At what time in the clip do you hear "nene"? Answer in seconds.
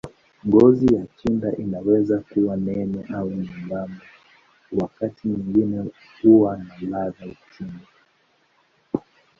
2.57-3.05